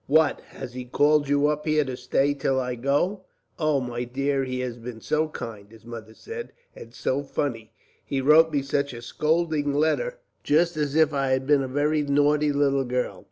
[0.07, 3.25] What, has he called you up here to stay till I go?"
[3.59, 7.71] "Oh, my dear, he has been so kind," his mother said; "and so funny!
[8.03, 12.01] He wrote me such a scolding letter, just as if I had been a very
[12.01, 13.19] naughty little girl.